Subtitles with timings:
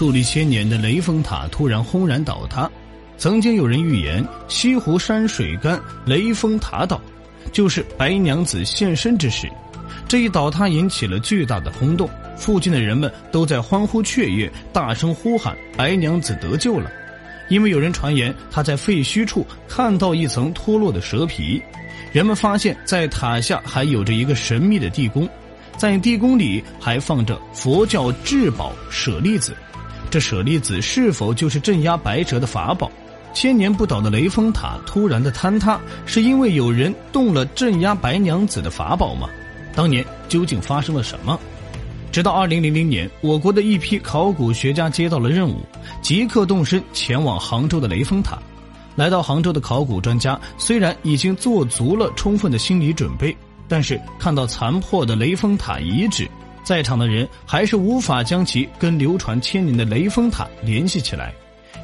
[0.00, 2.70] 矗立千年的雷峰塔突然轰然倒塌。
[3.18, 6.98] 曾经有人预言西湖山水干，雷峰塔倒，
[7.52, 9.46] 就是白娘子现身之时。
[10.08, 16.90] 这一倒塌引起了巨大的轰动，附近的人们都在欢呼雀跃，大声呼喊：“白娘子得救了！”
[17.50, 21.60] 因为有人传言他在废墟处看到一层脱落的蛇皮，
[22.10, 25.28] 人们发现，在塔下还有着一个神秘的地宫，
[25.76, 29.54] 在地宫里还放着佛教至宝舍利子。
[30.10, 32.90] 这舍利子是否就是镇压白蛇的法宝？
[33.32, 39.28] 千年不倒的雷峰塔突然的坍塌，是因为有人动了镇压白娘子的法宝吗？
[39.72, 41.38] 当年究竟发生了什么？
[42.10, 45.60] 直到二零零零年，我国的一批考古学家接到了任务，
[46.02, 48.36] 即刻动身前往杭州的雷峰塔。
[48.96, 53.34] 来到杭州的考古专家虽然已经做足了充分的心理准备，
[53.68, 56.28] 但是看到残破的雷峰塔遗址，
[56.62, 61.32] 在场的人还是无法将其跟流传千年的雷峰塔联系起来。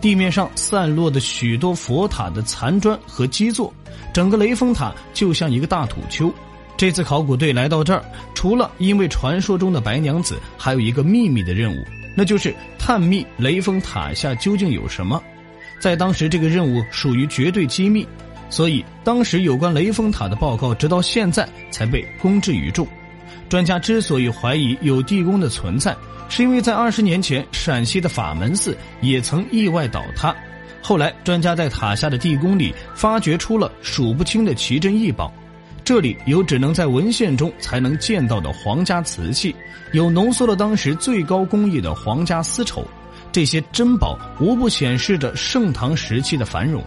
[0.00, 3.72] 地面上散落的许多佛塔的残砖和基座，
[4.12, 6.32] 整个雷峰塔就像一个大土丘。
[6.76, 11.76] 这次考古队来到这儿，除了因为传说中的白娘子，还有一个秘密的任务，
[12.16, 15.22] 那就是探秘雷峰塔下究竟有什么。
[15.80, 18.04] 在当时，这个任务属于绝对机密，
[18.50, 22.84] 所以当时有关雷峰塔的报告，直到现在才被公之于众。
[23.52, 25.94] 专家之所以怀疑有地宫的存在，
[26.30, 30.34] 是因为在二十年前，陕西的法门寺也曾意外倒塌，
[30.80, 35.30] 后来专家在塔下的地宫里发掘出了数不清的奇珍异宝。
[35.84, 39.54] 这里有只能在文献中才能见到的皇家瓷器，
[39.92, 42.82] 有浓缩了当时最高工艺的皇家丝绸，
[43.30, 46.82] 这些珍宝无不显示着盛唐时期的繁荣。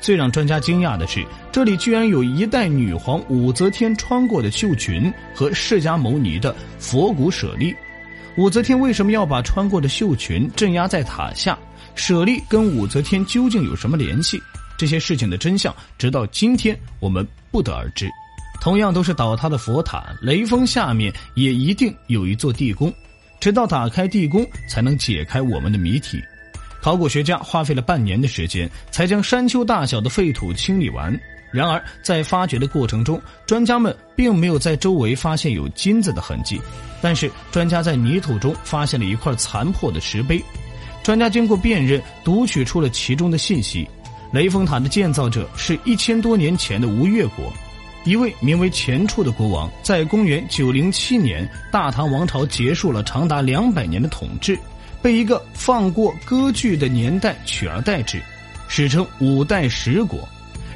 [0.00, 7.74] 最让专家惊讶的是，这里居然有一代女皇武则天穿过的绣裙和释迦牟尼的佛骨舍利。
[8.36, 11.58] 武则天为什么要把穿过的绣裙镇压在塔下？
[11.94, 14.40] 舍利跟武则天究竟有什么联系？
[14.78, 18.08] 这些事情的真相，直到今天我们不得而知。
[18.62, 22.92] 同样都是倒塌的佛塔，雷峰下面也一定有一座地宫，
[23.40, 26.22] 直到打开地宫才能解开我们的谜题。
[26.80, 31.18] 考古学家花费了半年的时间，才将山丘大小的废土清理完。
[31.52, 36.60] 然而，在发掘的过程中，专家们并没有在周围发现有金子的痕迹，
[37.02, 40.40] 但是专家在泥土中发现了一块残破的石碑。
[41.02, 43.88] 专家经过辨认，读取出了其中的信息：
[44.32, 47.52] 雷峰塔的建造者是一千多年前的吴越国。
[48.04, 54.58] 一位名为钱俶的国王，在公元九零七年，大唐王朝结束了长达两百年的统治，
[55.02, 58.20] 被一个放过割据的年代取而代之，
[58.68, 60.28] 史称五代十国。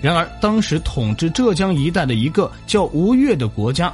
[0.00, 3.92] 然而，当时统治浙江一带的一个叫吴越的国家，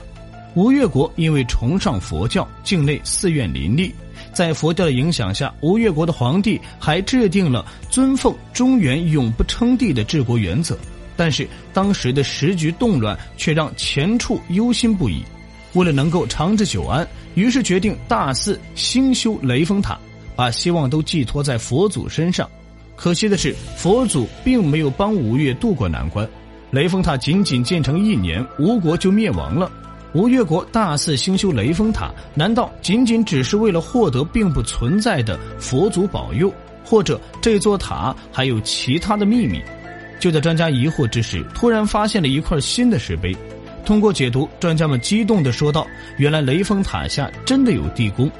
[0.55, 3.94] 吴越国因为崇尚佛教，境内寺院林立，
[4.33, 10.78] 在佛教的影响下，吴越国的皇帝还制定了尊奉中原永不称帝的治国原则。
[11.15, 15.22] 但是当时的时局动乱，却让钱俶忧心不已。
[15.75, 19.99] 为了能够长治久安，于是决定大肆兴修雷峰塔，
[20.38, 22.49] 把希望都寄托在佛祖身上。
[22.94, 26.28] 可惜的是，佛祖并没有帮吴越渡过难关。
[26.71, 29.69] 雷峰塔仅仅建成一年，吴国就灭亡了。
[30.12, 36.54] 吴越国大肆兴修雷峰塔，难道仅仅只是为了获得并不存在的佛祖保佑，
[36.84, 39.60] 或者这座塔还有其他的秘密？
[40.21, 43.37] 就在专家疑惑之时，突然发现了一块新的石碑。
[43.84, 45.84] 通过解读，专家们激动地说道
[46.16, 48.31] ：“原来雷峰塔下真的有地宫！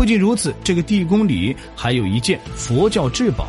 [0.00, 3.46] 不仅如此，这个地宫里还有一件佛教至宝。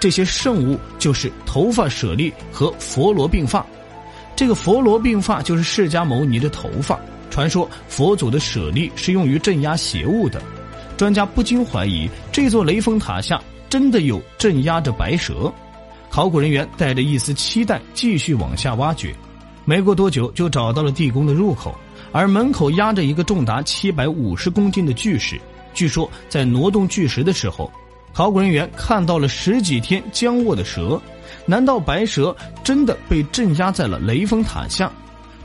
[0.00, 3.64] 这些圣物就是头发舍利和佛罗鬓发。
[4.34, 6.98] 这个佛罗鬓发就是释迦牟尼的头发。
[7.30, 10.42] 传说佛祖的舍利是用于镇压邪物的。
[10.96, 13.40] 专家不禁怀疑，这座雷峰塔下
[13.70, 15.48] 真的有镇压着白蛇。”
[16.10, 19.14] 考古人员带着一丝期待继续往下挖掘，
[19.64, 21.72] 没过多久就找到了地宫的入口，
[22.14, 25.36] 而门口压着一个重达七百五十公斤的巨石。
[25.74, 27.68] 据说在挪动巨石的时候，
[28.12, 31.02] 考古人员看到了十几天僵卧的蛇。
[31.44, 34.88] 难道白蛇真的被镇压在了雷峰塔下？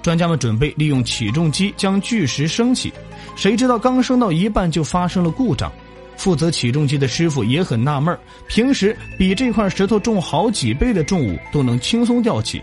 [0.03, 2.93] 专家们准备利用起重机将巨石升起，
[3.35, 5.71] 谁知道刚升到一半就发生了故障。
[6.17, 8.15] 负责起重机的师傅也很纳闷
[8.47, 12.61] 平时比这块石头重好几倍的重物都能轻松吊起，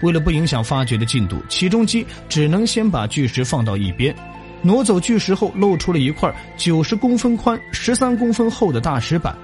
[0.00, 4.14] 为了不影响发掘的进度，起重机只能先把巨石放到一边。
[4.62, 9.36] 挪走巨石后，露出了一块九十公分宽、十三公分厚的大石板。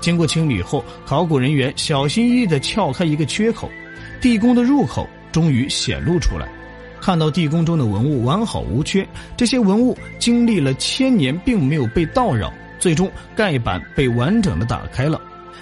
[0.00, 3.68] 经过清理后，考古人员小心翼翼地撬开一个缺口，
[4.20, 6.48] 地宫的入口终于显露出来。
[7.00, 12.52] 看到地宫中的文物完好无缺，这些文物经历了千年并没有被盗扰。
[12.78, 15.20] 最终盖板被完整的打开了。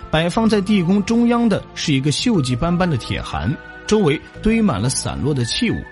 [0.09, 3.53] 摆放在地宫中央的是一个锈迹斑斑的铁函，
[3.89, 5.83] 周围堆满了散落的器物。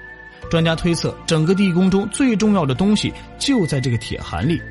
[0.48, 4.62] 专家推测，整个地宫中最重要的东西就在这个铁函里。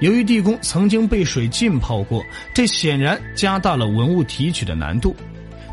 [0.00, 5.14] 由于地宫曾经被水浸泡过，这显然加大了文物提取的难度。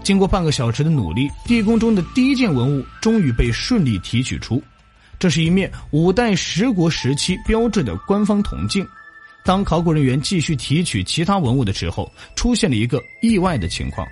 [0.03, 4.61] 经过半个小时的努力，地宫中的第一件文物终于被顺利提取出。
[5.17, 8.87] 这是一面五代十国时期标志的官方铜镜。
[9.43, 14.07] 当考古人员继续提取其他文物的时候，出现了一个意外的情况：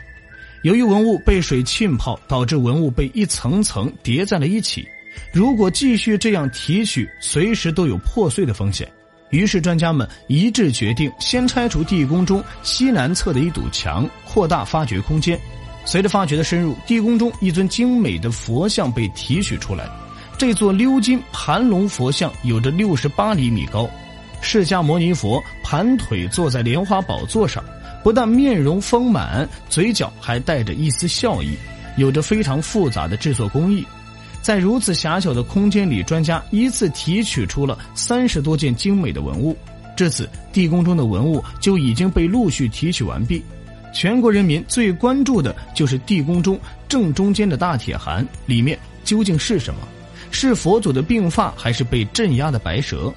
[0.68, 4.86] 由于文物被水浸泡，导致文物被一层层叠在了一起。
[5.32, 8.86] 如果继续这样提取，随时都有破碎的风险。
[9.30, 15.40] 于是，专家们一致决定先拆除地宫中西南侧的一堵墙，扩大发掘空间。
[15.86, 19.90] 随着发掘的深入，地宫中一尊精美的佛像被提取出来。
[20.38, 23.90] 这座鎏金盘龙佛像有着六十八厘米高，
[24.42, 27.64] 释迦牟尼佛盘腿坐在莲花宝座上，
[28.04, 31.56] 不但面容丰满，嘴角还带着一丝笑意，
[31.98, 33.86] 有着非常复杂的制作工艺。
[34.42, 39.58] 在如此狭小的空间里，专家依次提取出了三十多件精美的文物。
[39.96, 43.44] 至此，地宫中的文物就已经被陆续提取完毕。
[43.94, 46.58] 全国人民最关注的就是地宫中
[46.88, 49.82] 正中间的大铁函，里面究竟是什么？
[50.30, 53.12] 是佛祖的病发，还是被镇压的白蛇？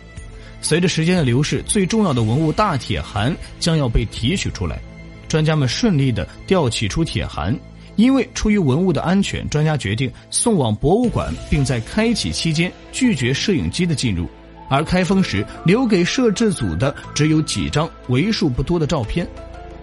[0.60, 4.80] 随着时间的流逝，最重要的文物大铁函将要被提取出来。
[5.28, 7.56] 专家们顺利地吊起出铁函。
[7.96, 14.26] 因为出于文物的安全，专家决定送往博物馆，并在开启期间拒绝摄影机的进入，
[14.70, 19.28] 而开封时留给摄制组的只有几张为数不多的照片。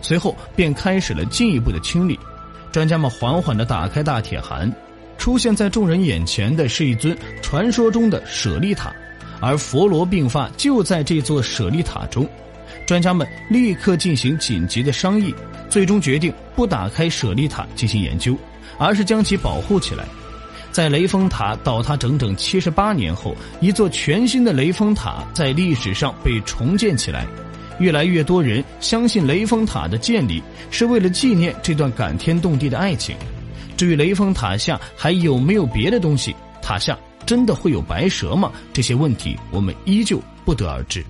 [0.01, 2.17] 随后便开始了进一步的清理。
[2.71, 4.71] 专家们缓缓地打开大铁函，
[5.17, 8.91] 出现在众人眼前的是一尊传说中的舍利塔，
[9.39, 12.27] 而佛罗病发就在这座舍利塔中。
[12.85, 15.33] 专家们立刻进行紧急的商议，
[15.69, 18.35] 最终决定不打开舍利塔进行研究，
[18.77, 20.05] 而是将其保护起来。
[20.71, 27.25] 在雷峰塔倒塌整整七十八年后，一座全新的雷峰塔在历史上被重建起来。
[27.79, 30.41] 越来越多人相信雷峰塔的建立
[30.71, 33.15] 是为了纪念这段感天动地的爱情。
[33.75, 36.97] 至于雷峰塔下还有没有别的东西，塔下
[37.27, 38.51] 真的会有白蛇吗？
[38.71, 41.05] 这些问题我们依旧不得而知。